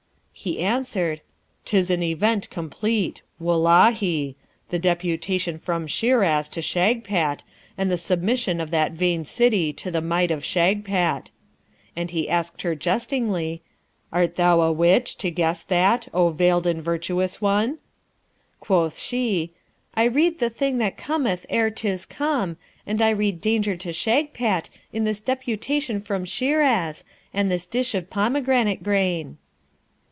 He 0.33 0.57
answered, 0.59 1.21
''Tis 1.65 1.91
an 1.91 2.01
Event 2.01 2.49
complete. 2.49 3.21
Wullahy! 3.39 4.35
the 4.69 4.79
deputation 4.79 5.59
from 5.59 5.85
Shiraz 5.85 6.49
to 6.49 6.61
Shagpat, 6.63 7.43
and 7.77 7.91
the 7.91 7.97
submission 7.97 8.59
of 8.59 8.71
that 8.71 8.93
vain 8.93 9.23
city 9.23 9.71
to 9.73 9.91
the 9.91 10.01
might 10.01 10.31
of 10.31 10.43
Shagpat.' 10.43 11.29
And 11.95 12.09
he 12.09 12.27
asked 12.27 12.63
her, 12.63 12.73
jestingly, 12.73 13.61
'Art 14.11 14.35
thou 14.35 14.61
a 14.61 14.71
witch, 14.71 15.15
to 15.19 15.29
guess 15.29 15.61
that, 15.65 16.07
O 16.11 16.29
veiled 16.29 16.65
and 16.65 16.81
virtuous 16.81 17.39
one?' 17.39 17.77
Quoth 18.59 18.97
she, 18.97 19.51
'I 19.93 20.05
read 20.05 20.39
the 20.39 20.49
thing 20.49 20.79
that 20.79 20.97
cometh 20.97 21.45
ere 21.51 21.69
'tis 21.69 22.07
come, 22.07 22.57
and 22.87 22.99
I 22.99 23.11
read 23.11 23.41
danger 23.41 23.75
to 23.77 23.93
Shagpat 23.93 24.71
in 24.91 25.03
this 25.03 25.21
deputation 25.21 25.99
from 25.99 26.25
Shiraz, 26.25 27.03
and 27.31 27.51
this 27.51 27.67
dish 27.67 27.93
of 27.93 28.09
pomegranate 28.09 28.81
grain.' 28.81 29.37